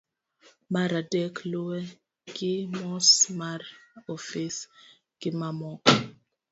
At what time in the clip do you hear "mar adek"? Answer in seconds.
0.73-1.35